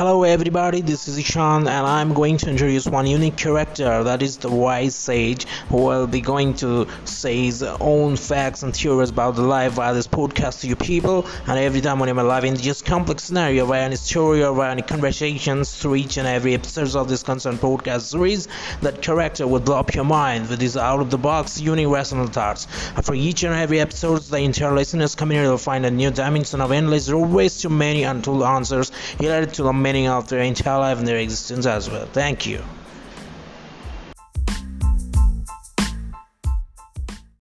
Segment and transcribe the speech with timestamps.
[0.00, 4.38] Hello everybody, this is Ishan and I'm going to introduce one unique character that is
[4.38, 9.36] the wise sage who will be going to say his own facts and theories about
[9.36, 12.56] the life via this podcast to you people and every time when I'm live in
[12.56, 16.96] just complex scenario via any story or via any conversations through each and every episode
[16.96, 18.48] of this concerned podcast series
[18.80, 22.26] that character will blow up your mind with his out of the box unique rational
[22.26, 22.66] thoughts.
[22.96, 26.62] And for each and every episode the entire listeners community will find a new dimension
[26.62, 30.98] of endless roadways to many untold answers related to the meaning of their entire life
[30.98, 32.06] and their existence as well.
[32.06, 32.62] Thank you.